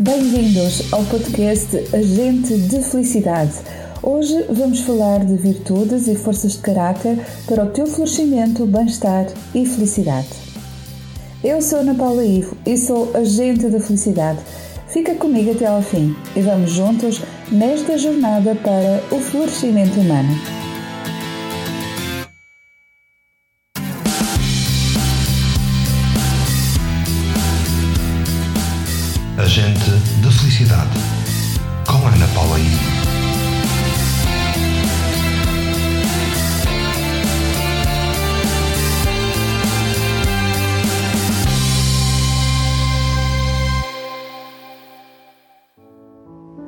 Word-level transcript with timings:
Bem-vindos 0.00 0.92
ao 0.92 1.04
podcast 1.06 1.76
Agente 1.92 2.56
de 2.56 2.80
Felicidade. 2.84 3.50
Hoje 4.00 4.44
vamos 4.48 4.78
falar 4.82 5.24
de 5.24 5.34
virtudes 5.36 6.06
e 6.06 6.14
forças 6.14 6.52
de 6.52 6.58
caráter 6.58 7.18
para 7.46 7.64
o 7.64 7.70
teu 7.70 7.84
florescimento, 7.84 8.64
bem-estar 8.64 9.26
e 9.52 9.66
felicidade. 9.66 10.28
Eu 11.42 11.60
sou 11.60 11.80
Ana 11.80 11.96
Paula 11.96 12.24
Ivo 12.24 12.56
e 12.64 12.76
sou 12.76 13.10
Agente 13.12 13.66
da 13.66 13.80
Felicidade. 13.80 14.38
Fica 14.86 15.16
comigo 15.16 15.50
até 15.50 15.66
ao 15.66 15.82
fim 15.82 16.14
e 16.36 16.42
vamos 16.42 16.70
juntos 16.70 17.20
nesta 17.50 17.98
jornada 17.98 18.54
para 18.54 19.02
o 19.10 19.18
florescimento 19.18 19.98
humano. 19.98 20.30
Felicidade, 30.58 30.90
com 31.86 32.04
Ana 32.04 32.26
Paula 32.34 32.58
I. 32.58 32.62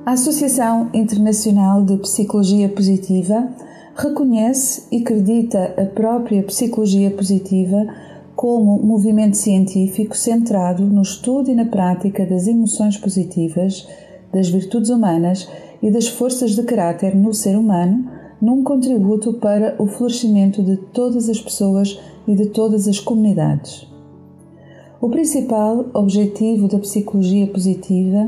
A 0.07 0.13
Associação 0.13 0.89
Internacional 0.95 1.85
de 1.85 1.97
Psicologia 1.97 2.69
Positiva 2.69 3.49
reconhece 3.97 4.87
e 4.93 5.03
acredita 5.03 5.75
a 5.77 5.87
própria 5.87 6.45
psicologia 6.45 7.11
positiva 7.11 7.89
como 8.41 8.79
movimento 8.83 9.37
científico 9.37 10.17
centrado 10.17 10.83
no 10.83 11.03
estudo 11.03 11.51
e 11.51 11.55
na 11.55 11.67
prática 11.67 12.25
das 12.25 12.47
emoções 12.47 12.97
positivas, 12.97 13.87
das 14.33 14.49
virtudes 14.49 14.89
humanas 14.89 15.47
e 15.83 15.91
das 15.91 16.09
forças 16.09 16.53
de 16.53 16.63
caráter 16.63 17.15
no 17.15 17.35
ser 17.35 17.55
humano, 17.55 18.11
num 18.41 18.65
contributo 18.65 19.35
para 19.35 19.77
o 19.79 19.87
florescimento 19.87 20.63
de 20.63 20.79
todas 20.79 21.29
as 21.29 21.39
pessoas 21.39 22.01
e 22.27 22.35
de 22.35 22.47
todas 22.47 22.89
as 22.89 22.99
comunidades. 22.99 23.87
O 25.03 25.11
principal 25.11 25.85
objetivo 25.93 26.67
da 26.67 26.79
psicologia 26.79 27.47
positiva 27.47 28.27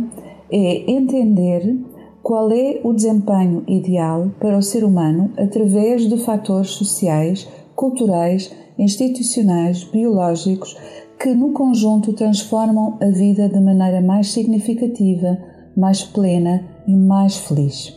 é 0.50 0.92
entender 0.92 1.74
qual 2.22 2.52
é 2.52 2.82
o 2.84 2.92
desempenho 2.92 3.64
ideal 3.66 4.30
para 4.38 4.58
o 4.58 4.62
ser 4.62 4.84
humano 4.84 5.30
através 5.38 6.06
de 6.06 6.18
fatores 6.18 6.72
sociais, 6.72 7.48
culturais, 7.74 8.50
institucionais, 8.78 9.84
biológicos, 9.84 10.76
que 11.18 11.34
no 11.34 11.52
conjunto 11.52 12.12
transformam 12.12 12.98
a 13.00 13.06
vida 13.06 13.48
de 13.48 13.60
maneira 13.60 14.00
mais 14.00 14.32
significativa, 14.32 15.38
mais 15.76 16.02
plena 16.02 16.64
e 16.86 16.96
mais 16.96 17.36
feliz. 17.36 17.96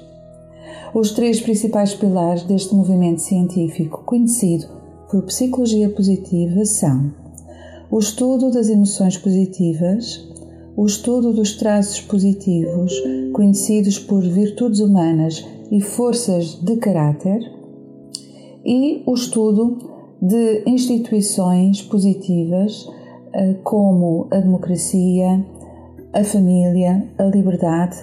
Os 0.94 1.12
três 1.12 1.42
principais 1.42 1.94
pilares 1.94 2.44
deste 2.44 2.74
movimento 2.74 3.22
científico, 3.22 4.04
conhecido 4.06 4.68
por 5.10 5.24
psicologia 5.24 5.90
positiva, 5.90 6.64
são 6.66 7.12
o 7.92 8.00
estudo 8.00 8.52
das 8.52 8.70
emoções 8.70 9.18
positivas, 9.18 10.28
o 10.76 10.86
estudo 10.86 11.32
dos 11.32 11.54
traços 11.54 12.02
positivos, 12.02 12.94
conhecidos 13.34 13.98
por 13.98 14.22
virtudes 14.22 14.80
humanas 14.80 15.46
e 15.72 15.82
forças 15.82 16.60
de 16.62 16.76
caráter, 16.78 17.40
e 18.66 19.04
o 19.06 19.14
estudo 19.14 19.78
de 20.22 20.64
instituições 20.66 21.82
positivas 21.84 22.88
eh, 23.34 23.56
como 23.64 24.28
a 24.32 24.40
democracia, 24.40 25.46
a 26.14 26.24
família, 26.24 27.08
a 27.18 27.24
liberdade, 27.26 27.98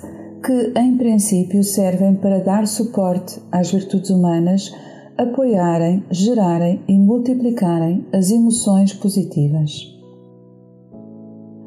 que 0.44 0.72
em 0.78 0.96
princípio 0.96 1.64
servem 1.64 2.14
para 2.14 2.40
dar 2.40 2.66
suporte 2.66 3.40
às 3.50 3.72
virtudes 3.72 4.10
humanas, 4.10 4.72
apoiarem, 5.16 6.04
gerarem 6.10 6.80
e 6.86 6.98
multiplicarem 6.98 8.06
as 8.12 8.30
emoções 8.30 8.92
positivas. 8.92 9.88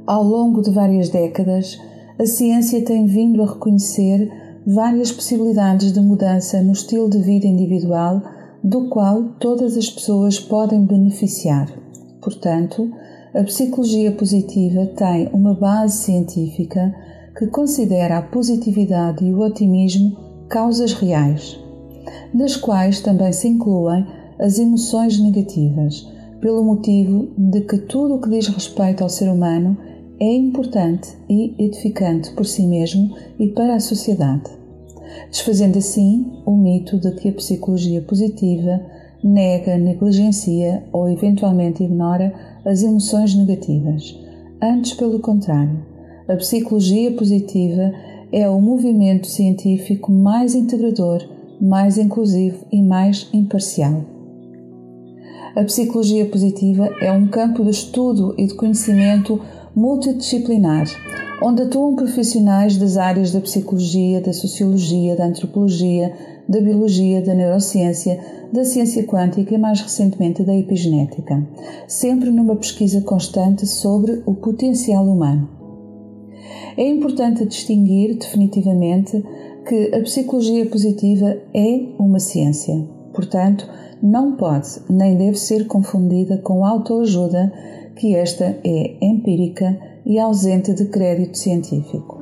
Ao 0.07 0.23
longo 0.23 0.61
de 0.61 0.71
várias 0.71 1.09
décadas, 1.09 1.79
a 2.19 2.25
ciência 2.25 2.83
tem 2.85 3.07
vindo 3.07 3.41
a 3.41 3.45
reconhecer 3.45 4.31
várias 4.65 5.11
possibilidades 5.11 5.91
de 5.91 5.99
mudança 5.99 6.61
no 6.61 6.71
estilo 6.71 7.09
de 7.09 7.19
vida 7.19 7.47
individual 7.47 8.21
do 8.65 8.89
qual 8.89 9.25
todas 9.39 9.77
as 9.77 9.87
pessoas 9.87 10.39
podem 10.39 10.83
beneficiar. 10.85 11.71
Portanto, 12.19 12.91
a 13.31 13.43
psicologia 13.43 14.11
positiva 14.11 14.87
tem 14.87 15.29
uma 15.31 15.53
base 15.53 15.97
científica 15.97 16.91
que 17.37 17.45
considera 17.45 18.17
a 18.17 18.21
positividade 18.23 19.23
e 19.23 19.31
o 19.31 19.41
otimismo 19.41 20.17
causas 20.49 20.93
reais, 20.93 21.59
das 22.33 22.57
quais 22.57 23.01
também 23.01 23.31
se 23.31 23.47
incluem 23.47 24.03
as 24.39 24.57
emoções 24.57 25.19
negativas, 25.19 26.11
pelo 26.41 26.63
motivo 26.63 27.27
de 27.37 27.61
que 27.61 27.77
tudo 27.77 28.15
o 28.15 28.21
que 28.21 28.31
diz 28.31 28.47
respeito 28.47 29.03
ao 29.03 29.09
ser 29.09 29.29
humano 29.29 29.77
é 30.19 30.33
importante 30.33 31.15
e 31.29 31.53
edificante 31.59 32.31
por 32.31 32.47
si 32.47 32.65
mesmo 32.65 33.15
e 33.37 33.47
para 33.49 33.75
a 33.75 33.79
sociedade 33.79 34.64
desfazendo 35.29 35.77
assim 35.77 36.33
o 36.45 36.55
mito 36.55 36.97
de 36.97 37.11
que 37.11 37.29
a 37.29 37.33
psicologia 37.33 38.01
positiva 38.01 38.81
nega, 39.23 39.77
negligencia 39.77 40.83
ou 40.91 41.09
eventualmente 41.09 41.83
ignora 41.83 42.33
as 42.63 42.83
emoções 42.83 43.33
negativas. 43.35 44.17
Antes, 44.61 44.93
pelo 44.93 45.19
contrário, 45.19 45.79
a 46.27 46.35
psicologia 46.35 47.11
positiva 47.11 47.91
é 48.31 48.49
o 48.49 48.59
movimento 48.59 49.27
científico 49.27 50.11
mais 50.11 50.55
integrador, 50.55 51.23
mais 51.61 51.97
inclusivo 51.97 52.65
e 52.71 52.81
mais 52.81 53.27
imparcial. 53.33 54.03
A 55.55 55.63
psicologia 55.63 56.25
positiva 56.25 56.89
é 56.99 57.11
um 57.11 57.27
campo 57.27 57.63
de 57.63 57.69
estudo 57.69 58.35
e 58.37 58.45
de 58.45 58.53
conhecimento 58.55 59.39
multidisciplinar 59.75 60.87
onde 61.41 61.63
atuam 61.63 61.95
profissionais 61.95 62.77
das 62.77 62.95
áreas 62.95 63.31
da 63.31 63.41
psicologia, 63.41 64.21
da 64.21 64.31
sociologia, 64.31 65.15
da 65.15 65.25
antropologia, 65.25 66.13
da 66.47 66.61
biologia, 66.61 67.21
da 67.21 67.33
neurociência, 67.33 68.19
da 68.53 68.63
ciência 68.63 69.03
quântica 69.03 69.53
e 69.53 69.57
mais 69.57 69.81
recentemente 69.81 70.43
da 70.43 70.55
epigenética, 70.55 71.45
sempre 71.87 72.31
numa 72.31 72.55
pesquisa 72.55 73.01
constante 73.01 73.67
sobre 73.67 74.23
o 74.25 74.33
potencial 74.33 75.05
humano. 75.05 75.49
É 76.77 76.87
importante 76.87 77.45
distinguir 77.45 78.17
definitivamente 78.17 79.23
que 79.67 79.93
a 79.93 80.01
psicologia 80.01 80.65
positiva 80.67 81.37
é 81.53 81.85
uma 81.99 82.19
ciência, 82.19 82.87
portanto, 83.13 83.67
não 84.01 84.33
pode 84.33 84.69
nem 84.89 85.17
deve 85.17 85.37
ser 85.37 85.67
confundida 85.67 86.37
com 86.37 86.63
autoajuda, 86.63 87.51
que 87.95 88.15
esta 88.15 88.57
é 88.63 88.95
empírica 89.01 89.77
e 90.05 90.19
ausente 90.19 90.73
de 90.73 90.85
crédito 90.85 91.37
científico. 91.37 92.21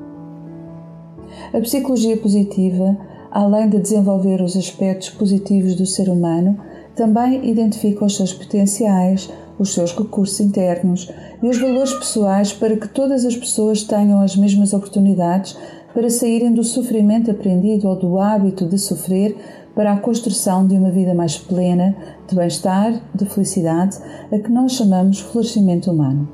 A 1.53 1.59
psicologia 1.59 2.15
positiva, 2.17 2.97
além 3.31 3.69
de 3.69 3.79
desenvolver 3.79 4.41
os 4.41 4.55
aspectos 4.55 5.09
positivos 5.09 5.75
do 5.75 5.85
ser 5.85 6.09
humano, 6.09 6.57
também 6.95 7.49
identifica 7.49 8.05
os 8.05 8.15
seus 8.15 8.31
potenciais, 8.31 9.29
os 9.57 9.73
seus 9.73 9.95
recursos 9.95 10.39
internos 10.39 11.11
e 11.41 11.49
os 11.49 11.59
valores 11.59 11.93
pessoais 11.93 12.53
para 12.53 12.77
que 12.77 12.87
todas 12.87 13.25
as 13.25 13.35
pessoas 13.35 13.83
tenham 13.83 14.21
as 14.21 14.35
mesmas 14.35 14.73
oportunidades 14.73 15.57
para 15.93 16.09
saírem 16.09 16.51
do 16.51 16.63
sofrimento 16.63 17.29
aprendido 17.29 17.87
ou 17.87 17.95
do 17.95 18.19
hábito 18.19 18.65
de 18.65 18.77
sofrer 18.77 19.35
para 19.75 19.93
a 19.93 19.99
construção 19.99 20.67
de 20.67 20.75
uma 20.75 20.91
vida 20.91 21.13
mais 21.13 21.37
plena, 21.37 21.95
de 22.27 22.35
bem-estar, 22.35 23.01
de 23.13 23.25
felicidade, 23.25 23.97
a 24.31 24.37
que 24.37 24.51
nós 24.51 24.73
chamamos 24.73 25.19
florescimento 25.19 25.91
humano. 25.91 26.27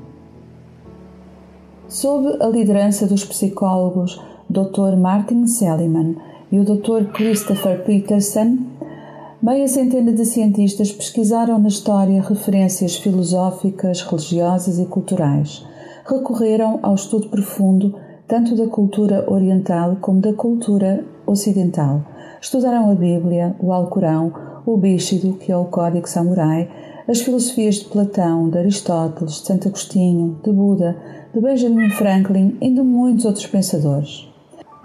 Sob 1.88 2.36
a 2.40 2.46
liderança 2.46 3.06
dos 3.06 3.24
psicólogos 3.24 4.20
Dr. 4.48 4.96
Martin 4.96 5.46
Seligman 5.46 6.16
e 6.52 6.58
o 6.58 6.64
Dr. 6.64 7.12
Christopher 7.12 7.84
Peterson, 7.84 8.58
meia 9.42 9.66
centena 9.68 10.12
de 10.12 10.24
cientistas 10.24 10.92
pesquisaram 10.92 11.58
na 11.58 11.68
história 11.68 12.20
referências 12.20 12.96
filosóficas, 12.96 14.02
religiosas 14.02 14.78
e 14.78 14.86
culturais. 14.86 15.64
Recorreram 16.04 16.80
ao 16.82 16.94
estudo 16.94 17.28
profundo 17.28 17.94
tanto 18.26 18.54
da 18.54 18.66
cultura 18.66 19.24
oriental 19.30 19.96
como 20.00 20.20
da 20.20 20.32
cultura 20.32 21.04
ocidental. 21.26 22.02
Estudaram 22.40 22.90
a 22.90 22.94
Bíblia, 22.94 23.54
o 23.60 23.70
Alcorão, 23.70 24.32
o 24.64 24.76
Bíxido, 24.76 25.34
que 25.34 25.52
é 25.52 25.56
o 25.56 25.66
Código 25.66 26.08
Samurai, 26.08 26.70
as 27.06 27.20
filosofias 27.20 27.76
de 27.76 27.84
Platão, 27.84 28.48
de 28.48 28.58
Aristóteles, 28.58 29.34
de 29.34 29.46
Santo 29.46 29.68
Agostinho, 29.68 30.40
de 30.42 30.50
Buda, 30.50 30.96
de 31.34 31.40
Benjamin 31.40 31.90
Franklin 31.90 32.56
e 32.60 32.70
de 32.70 32.80
muitos 32.80 33.26
outros 33.26 33.46
pensadores. 33.46 34.26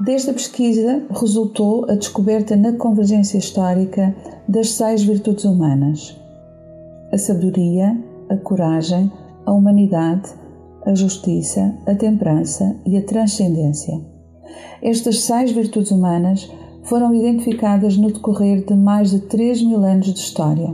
Desta 0.02 0.34
pesquisa 0.34 1.04
resultou 1.10 1.86
a 1.90 1.96
descoberta 1.96 2.58
na 2.58 2.74
convergência 2.74 3.38
histórica 3.38 4.14
das 4.48 4.72
seis 4.72 5.04
virtudes 5.04 5.46
humanas: 5.46 6.20
a 7.14 7.18
sabedoria, 7.18 7.98
a 8.30 8.36
coragem, 8.36 9.10
a 9.46 9.54
humanidade, 9.54 10.30
a 10.86 10.94
justiça, 10.94 11.74
a 11.88 11.96
temperança 11.96 12.76
e 12.86 12.98
a 12.98 13.02
transcendência. 13.02 14.02
Estas 14.82 15.22
seis 15.22 15.52
virtudes 15.52 15.92
humanas 15.92 16.52
foram 16.86 17.14
identificadas 17.14 17.98
no 17.98 18.12
decorrer 18.12 18.64
de 18.66 18.76
mais 18.76 19.12
de 19.12 19.20
3 19.20 19.64
mil 19.64 19.84
anos 19.84 20.14
de 20.14 20.20
história 20.20 20.74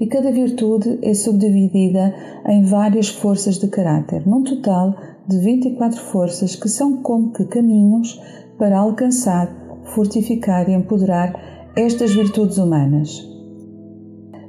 e 0.00 0.06
cada 0.06 0.30
virtude 0.32 0.98
é 1.02 1.14
subdividida 1.14 2.14
em 2.48 2.64
várias 2.64 3.08
forças 3.08 3.58
de 3.58 3.68
caráter, 3.68 4.26
num 4.26 4.42
total 4.42 4.94
de 5.28 5.38
24 5.38 6.00
forças 6.00 6.56
que 6.56 6.68
são 6.68 6.96
como 6.96 7.32
que 7.32 7.44
caminhos 7.44 8.20
para 8.58 8.78
alcançar, 8.78 9.48
fortificar 9.94 10.68
e 10.68 10.72
empoderar 10.72 11.70
estas 11.76 12.12
virtudes 12.12 12.58
humanas. 12.58 13.28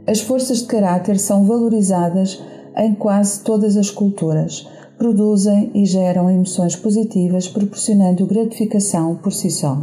As 0.08 0.20
forças 0.22 0.60
de 0.60 0.66
caráter 0.66 1.18
são 1.18 1.46
valorizadas 1.46 2.42
em 2.76 2.94
quase 2.96 3.44
todas 3.44 3.78
as 3.78 3.92
culturas, 3.92 4.68
produzem 4.98 5.72
e 5.76 5.86
geram 5.86 6.30
emoções 6.30 6.76
positivas, 6.76 7.48
proporcionando 7.48 8.26
gratificação 8.26 9.16
por 9.16 9.32
si 9.32 9.50
só. 9.50 9.78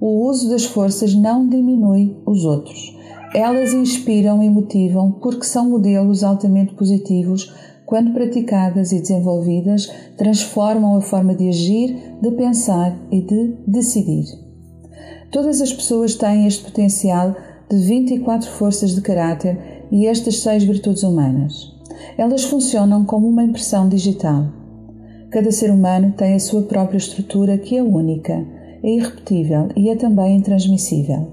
O 0.00 0.28
uso 0.28 0.48
das 0.48 0.64
forças 0.64 1.14
não 1.14 1.48
diminui 1.48 2.16
os 2.24 2.44
outros. 2.44 2.96
Elas 3.34 3.72
inspiram 3.72 4.42
e 4.42 4.48
motivam 4.48 5.12
porque 5.12 5.44
são 5.44 5.68
modelos 5.68 6.22
altamente 6.22 6.74
positivos 6.74 7.52
quando 7.88 8.12
praticadas 8.12 8.92
e 8.92 9.00
desenvolvidas, 9.00 9.90
transformam 10.18 10.96
a 10.96 11.00
forma 11.00 11.34
de 11.34 11.48
agir, 11.48 11.96
de 12.20 12.30
pensar 12.32 12.94
e 13.10 13.22
de 13.22 13.54
decidir. 13.66 14.26
Todas 15.32 15.62
as 15.62 15.72
pessoas 15.72 16.14
têm 16.14 16.46
este 16.46 16.64
potencial 16.64 17.34
de 17.70 17.78
24 17.78 18.50
forças 18.50 18.94
de 18.94 19.00
caráter 19.00 19.86
e 19.90 20.06
estas 20.06 20.40
seis 20.40 20.64
virtudes 20.64 21.02
humanas. 21.02 21.74
Elas 22.18 22.44
funcionam 22.44 23.06
como 23.06 23.26
uma 23.26 23.42
impressão 23.42 23.88
digital. 23.88 24.46
Cada 25.30 25.50
ser 25.50 25.70
humano 25.70 26.12
tem 26.14 26.34
a 26.34 26.40
sua 26.40 26.64
própria 26.64 26.98
estrutura 26.98 27.56
que 27.56 27.74
é 27.74 27.82
única, 27.82 28.46
é 28.82 28.90
irrepetível 28.90 29.68
e 29.76 29.90
é 29.90 29.96
também 29.96 30.36
intransmissível. 30.36 31.26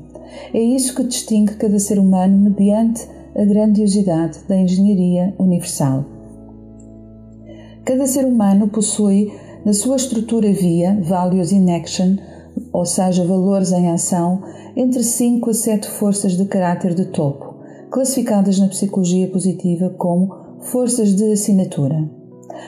É 0.54 0.60
isso 0.60 0.96
que 0.96 1.04
distingue 1.04 1.56
cada 1.56 1.80
ser 1.80 2.00
humano 2.00 2.38
mediante 2.38 3.08
a 3.36 3.44
grandiosidade 3.44 4.40
da 4.48 4.58
engenharia 4.58 5.34
universal. 5.38 6.06
Cada 7.84 8.08
ser 8.08 8.26
humano 8.26 8.68
possui 8.68 9.32
na 9.64 9.74
sua 9.74 9.96
estrutura 9.96 10.52
via 10.52 11.00
values 11.02 11.52
in 11.52 11.72
action, 11.72 12.18
ou 12.72 12.86
seja, 12.86 13.26
valores 13.26 13.72
em 13.72 13.90
ação, 13.90 14.42
entre 14.76 15.04
5 15.04 15.50
a 15.50 15.54
7 15.54 15.88
forças 15.90 16.38
de 16.38 16.46
caráter 16.46 16.94
de 16.94 17.06
topo, 17.06 17.56
classificadas 17.92 18.60
na 18.60 18.68
psicologia 18.68 19.28
positiva 19.28 19.90
como 19.98 20.36
forças 20.62 21.16
de 21.16 21.32
assinatura. 21.32 22.10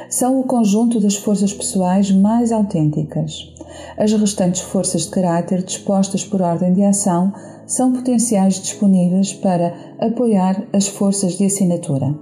São 0.09 0.39
o 0.39 0.43
conjunto 0.43 0.99
das 0.99 1.15
forças 1.15 1.53
pessoais 1.53 2.11
mais 2.11 2.51
autênticas. 2.51 3.53
As 3.97 4.11
restantes 4.13 4.61
forças 4.61 5.03
de 5.03 5.09
caráter 5.09 5.63
dispostas 5.63 6.23
por 6.23 6.41
ordem 6.41 6.73
de 6.73 6.83
ação 6.83 7.33
são 7.65 7.93
potenciais 7.93 8.55
disponíveis 8.55 9.33
para 9.33 9.73
apoiar 9.99 10.63
as 10.73 10.87
forças 10.87 11.37
de 11.37 11.45
assinatura. 11.45 12.15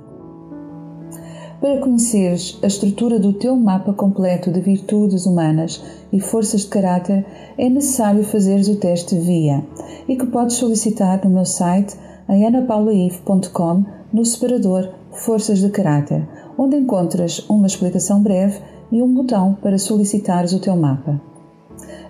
Para 1.62 1.80
conheceres 1.80 2.60
a 2.62 2.68
estrutura 2.68 3.18
do 3.18 3.34
teu 3.34 3.56
mapa 3.56 3.94
completo 3.94 4.52
de 4.52 4.60
virtudes 4.60 5.26
humanas 5.26 5.82
e 6.12 6.20
forças 6.20 6.62
de 6.62 6.68
caráter, 6.68 7.26
é 7.58 7.70
necessário 7.70 8.24
fazeres 8.24 8.68
o 8.68 8.76
teste 8.76 9.18
VIA 9.18 9.66
e 10.08 10.16
que 10.16 10.28
podes 10.28 10.58
solicitar 10.58 11.24
no 11.24 11.32
meu 11.32 11.46
site 11.46 11.96
em 12.30 12.46
anapaulaif.com 12.46 13.84
no 14.12 14.26
separador 14.26 14.90
Forças 15.12 15.60
de 15.60 15.70
Caráter, 15.70 16.28
onde 16.58 16.78
encontras 16.78 17.46
uma 17.50 17.68
explicação 17.68 18.22
breve 18.22 18.60
e 18.92 19.02
um 19.02 19.14
botão 19.14 19.56
para 19.62 19.78
solicitares 19.78 20.54
o 20.54 20.60
teu 20.60 20.76
mapa. 20.76 21.20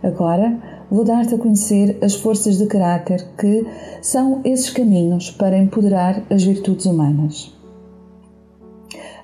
Agora 0.04 0.58
vou 0.90 1.04
dar-te 1.04 1.34
a 1.34 1.38
conhecer 1.38 1.98
as 2.04 2.16
forças 2.16 2.58
de 2.58 2.68
caráter 2.68 3.26
que 3.38 3.66
são 4.02 4.42
esses 4.44 4.70
caminhos 4.70 5.32
para 5.32 5.58
empoderar 5.58 6.24
as 6.30 6.44
virtudes 6.44 6.86
humanas. 6.86 7.54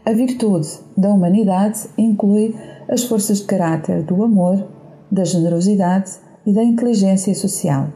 A 0.04 0.14
virtude 0.14 0.68
da 0.98 1.10
humanidade 1.10 1.88
inclui 1.96 2.56
as 2.90 3.04
forças 3.04 3.40
de 3.40 3.46
caráter 3.46 4.02
do 4.04 4.24
amor, 4.24 4.68
da 5.12 5.24
generosidade 5.24 6.14
e 6.46 6.52
da 6.52 6.64
inteligência 6.64 7.36
social. 7.36 7.88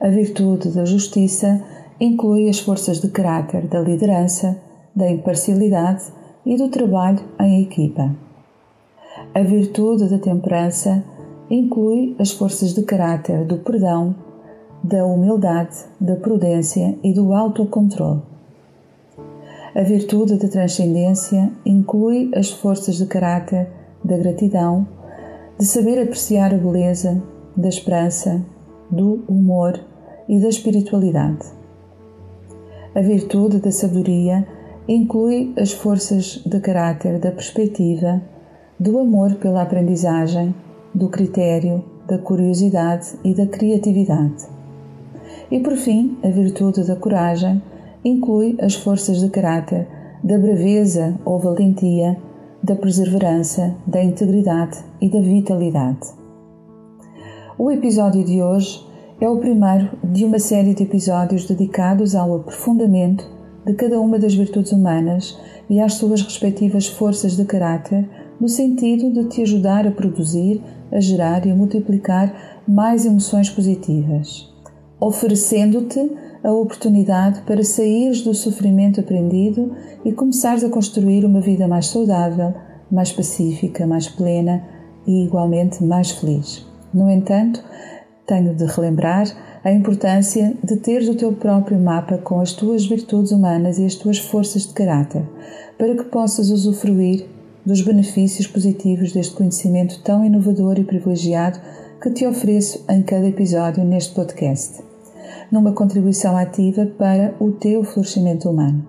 A 0.00 0.08
virtude 0.08 0.70
da 0.70 0.84
justiça 0.84 1.62
inclui 2.00 2.48
as 2.48 2.58
forças 2.58 3.00
de 3.00 3.08
caráter 3.08 3.68
da 3.68 3.80
liderança, 3.80 4.60
da 4.94 5.10
imparcialidade 5.10 6.04
e 6.44 6.56
do 6.56 6.68
trabalho 6.68 7.20
em 7.40 7.62
equipa. 7.62 8.14
A 9.34 9.42
virtude 9.42 10.08
da 10.08 10.18
temperança 10.18 11.04
inclui 11.50 12.16
as 12.18 12.32
forças 12.32 12.74
de 12.74 12.82
caráter 12.82 13.44
do 13.44 13.58
perdão, 13.58 14.14
da 14.82 15.04
humildade, 15.04 15.76
da 16.00 16.16
prudência 16.16 16.98
e 17.02 17.12
do 17.12 17.32
autocontrole. 17.32 18.22
A 19.74 19.82
virtude 19.82 20.36
da 20.36 20.48
transcendência 20.48 21.50
inclui 21.64 22.30
as 22.34 22.50
forças 22.50 22.96
de 22.96 23.06
caráter 23.06 23.68
da 24.04 24.18
gratidão, 24.18 24.86
de 25.58 25.64
saber 25.64 26.02
apreciar 26.02 26.52
a 26.52 26.58
beleza, 26.58 27.22
da 27.56 27.68
esperança, 27.68 28.44
do 28.90 29.22
humor 29.28 29.80
e 30.28 30.38
da 30.40 30.48
espiritualidade. 30.48 31.46
A 32.94 33.00
virtude 33.00 33.58
da 33.60 33.70
sabedoria 33.70 34.46
inclui 34.88 35.52
as 35.56 35.72
forças 35.72 36.42
de 36.44 36.60
caráter 36.60 37.18
da 37.18 37.30
perspectiva, 37.30 38.20
do 38.78 38.98
amor 38.98 39.34
pela 39.36 39.62
aprendizagem, 39.62 40.54
do 40.94 41.08
critério, 41.08 41.84
da 42.06 42.18
curiosidade 42.18 43.14
e 43.24 43.34
da 43.34 43.46
criatividade. 43.46 44.44
E 45.50 45.60
por 45.60 45.76
fim, 45.76 46.18
a 46.24 46.28
virtude 46.28 46.84
da 46.84 46.96
coragem 46.96 47.62
inclui 48.04 48.56
as 48.60 48.74
forças 48.74 49.20
de 49.20 49.28
caráter 49.28 49.86
da 50.22 50.38
braveza 50.38 51.18
ou 51.24 51.38
valentia, 51.38 52.16
da 52.62 52.74
perseverança, 52.74 53.74
da 53.86 54.02
integridade 54.02 54.78
e 55.00 55.08
da 55.08 55.20
vitalidade. 55.20 56.08
O 57.58 57.70
episódio 57.70 58.24
de 58.24 58.42
hoje 58.42 58.84
é 59.20 59.28
o 59.28 59.38
primeiro 59.38 59.90
de 60.02 60.24
uma 60.24 60.38
série 60.38 60.74
de 60.74 60.82
episódios 60.82 61.46
dedicados 61.46 62.14
ao 62.14 62.34
aprofundamento 62.36 63.41
de 63.66 63.74
cada 63.74 64.00
uma 64.00 64.18
das 64.18 64.34
virtudes 64.34 64.72
humanas 64.72 65.38
e 65.68 65.80
às 65.80 65.94
suas 65.94 66.22
respectivas 66.22 66.86
forças 66.86 67.36
de 67.36 67.44
caráter, 67.44 68.08
no 68.40 68.48
sentido 68.48 69.12
de 69.12 69.28
te 69.28 69.42
ajudar 69.42 69.86
a 69.86 69.90
produzir, 69.90 70.60
a 70.90 71.00
gerar 71.00 71.46
e 71.46 71.50
a 71.50 71.54
multiplicar 71.54 72.60
mais 72.66 73.06
emoções 73.06 73.48
positivas, 73.48 74.52
oferecendo-te 75.00 76.10
a 76.42 76.52
oportunidade 76.52 77.42
para 77.42 77.62
saíres 77.62 78.22
do 78.22 78.34
sofrimento 78.34 79.00
aprendido 79.00 79.72
e 80.04 80.12
começares 80.12 80.64
a 80.64 80.68
construir 80.68 81.24
uma 81.24 81.40
vida 81.40 81.68
mais 81.68 81.86
saudável, 81.86 82.52
mais 82.90 83.12
pacífica, 83.12 83.86
mais 83.86 84.08
plena 84.08 84.62
e 85.06 85.24
igualmente 85.24 85.82
mais 85.84 86.10
feliz. 86.10 86.66
No 86.92 87.08
entanto, 87.08 87.62
tenho 88.26 88.54
de 88.54 88.64
relembrar 88.64 89.26
a 89.64 89.72
importância 89.72 90.54
de 90.62 90.76
teres 90.76 91.08
o 91.08 91.14
teu 91.14 91.32
próprio 91.32 91.78
mapa 91.78 92.18
com 92.18 92.40
as 92.40 92.52
tuas 92.52 92.86
virtudes 92.86 93.32
humanas 93.32 93.78
e 93.78 93.84
as 93.84 93.94
tuas 93.94 94.18
forças 94.18 94.66
de 94.66 94.74
caráter, 94.74 95.22
para 95.78 95.94
que 95.94 96.04
possas 96.04 96.50
usufruir 96.50 97.26
dos 97.64 97.80
benefícios 97.80 98.46
positivos 98.46 99.12
deste 99.12 99.34
conhecimento 99.34 100.00
tão 100.02 100.24
inovador 100.24 100.78
e 100.78 100.84
privilegiado 100.84 101.60
que 102.00 102.10
te 102.10 102.26
ofereço 102.26 102.84
em 102.88 103.02
cada 103.02 103.28
episódio 103.28 103.84
neste 103.84 104.14
podcast, 104.14 104.82
numa 105.50 105.72
contribuição 105.72 106.36
ativa 106.36 106.86
para 106.98 107.34
o 107.38 107.52
teu 107.52 107.84
florescimento 107.84 108.50
humano. 108.50 108.86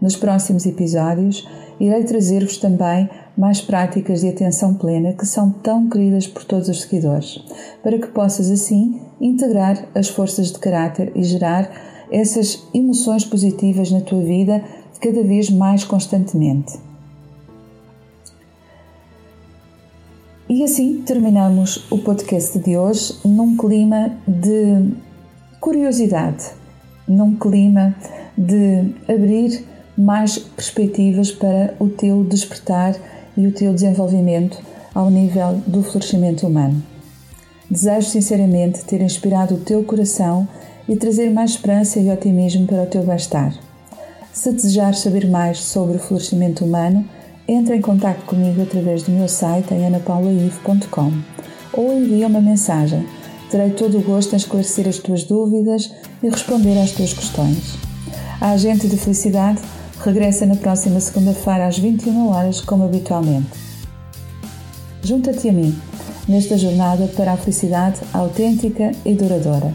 Nos 0.00 0.16
próximos 0.16 0.66
episódios, 0.66 1.48
irei 1.78 2.02
trazer-vos 2.02 2.56
também 2.56 3.08
mais 3.36 3.60
práticas 3.60 4.20
de 4.20 4.28
atenção 4.28 4.74
plena 4.74 5.12
que 5.12 5.26
são 5.26 5.50
tão 5.50 5.88
queridas 5.88 6.26
por 6.26 6.44
todos 6.44 6.68
os 6.68 6.82
seguidores, 6.82 7.42
para 7.82 7.98
que 7.98 8.06
possas 8.08 8.50
assim 8.50 9.00
integrar 9.20 9.88
as 9.94 10.08
forças 10.08 10.52
de 10.52 10.58
caráter 10.58 11.12
e 11.14 11.22
gerar 11.24 11.70
essas 12.10 12.62
emoções 12.72 13.24
positivas 13.24 13.90
na 13.90 14.00
tua 14.00 14.22
vida 14.22 14.62
cada 15.00 15.22
vez 15.22 15.50
mais 15.50 15.84
constantemente. 15.84 16.78
E 20.48 20.62
assim 20.62 21.02
terminamos 21.02 21.90
o 21.90 21.98
podcast 21.98 22.58
de 22.58 22.76
hoje 22.76 23.14
num 23.24 23.56
clima 23.56 24.12
de 24.28 24.92
curiosidade, 25.58 26.44
num 27.08 27.34
clima 27.34 27.96
de 28.36 28.94
abrir 29.08 29.64
mais 29.96 30.38
perspectivas 30.38 31.32
para 31.32 31.74
o 31.80 31.88
teu 31.88 32.22
despertar 32.24 32.94
e 33.36 33.46
o 33.46 33.52
teu 33.52 33.72
desenvolvimento 33.72 34.58
ao 34.94 35.10
nível 35.10 35.60
do 35.66 35.82
florescimento 35.82 36.46
humano. 36.46 36.82
Desejo 37.70 38.08
sinceramente 38.08 38.84
ter 38.84 39.00
inspirado 39.00 39.54
o 39.54 39.60
teu 39.60 39.82
coração 39.84 40.46
e 40.88 40.96
trazer 40.96 41.30
mais 41.30 41.52
esperança 41.52 41.98
e 41.98 42.10
otimismo 42.10 42.66
para 42.66 42.82
o 42.82 42.86
teu 42.86 43.02
bem-estar. 43.02 43.54
Se 44.32 44.52
desejar 44.52 44.94
saber 44.94 45.28
mais 45.28 45.58
sobre 45.58 45.96
o 45.96 46.00
florescimento 46.00 46.64
humano, 46.64 47.04
entre 47.48 47.76
em 47.76 47.80
contato 47.80 48.24
comigo 48.24 48.62
através 48.62 49.02
do 49.02 49.12
meu 49.12 49.28
site 49.28 49.72
em 49.74 49.86
anapaulaive.com 49.86 51.12
ou 51.72 51.92
envia 51.92 52.26
uma 52.26 52.40
mensagem. 52.40 53.06
Terei 53.50 53.70
todo 53.70 53.98
o 53.98 54.02
gosto 54.02 54.32
em 54.32 54.36
esclarecer 54.36 54.88
as 54.88 54.98
tuas 54.98 55.24
dúvidas 55.24 55.92
e 56.22 56.28
responder 56.28 56.78
às 56.78 56.92
tuas 56.92 57.12
questões. 57.12 57.78
A 58.40 58.50
Agente 58.50 58.88
de 58.88 58.96
Felicidade 58.96 59.60
regressa 60.04 60.44
na 60.44 60.56
próxima 60.56 61.00
segunda-feira 61.00 61.66
às 61.66 61.78
21 61.78 62.28
horas, 62.28 62.60
como 62.60 62.84
habitualmente. 62.84 63.48
Junta-te 65.02 65.48
a 65.48 65.52
mim 65.52 65.74
nesta 66.28 66.56
jornada 66.56 67.06
para 67.08 67.32
a 67.32 67.36
felicidade 67.36 68.00
autêntica 68.12 68.92
e 69.04 69.14
duradoura. 69.14 69.72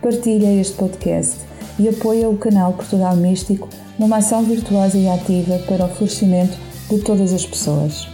Partilha 0.00 0.52
este 0.60 0.74
podcast 0.74 1.36
e 1.78 1.88
apoia 1.88 2.28
o 2.28 2.36
canal 2.36 2.72
Portugal 2.72 3.16
Místico 3.16 3.68
numa 3.98 4.16
ação 4.16 4.42
virtuosa 4.42 4.98
e 4.98 5.08
ativa 5.08 5.58
para 5.60 5.84
o 5.84 5.88
florescimento 5.88 6.56
de 6.90 6.98
todas 6.98 7.32
as 7.32 7.46
pessoas. 7.46 8.08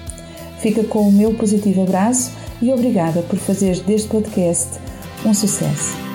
Fica 0.60 0.84
com 0.84 1.08
o 1.08 1.12
meu 1.12 1.34
positivo 1.34 1.82
abraço 1.82 2.30
e 2.60 2.70
obrigada 2.72 3.22
por 3.22 3.38
fazeres 3.38 3.80
deste 3.80 4.08
podcast 4.08 4.78
um 5.24 5.32
sucesso. 5.32 6.07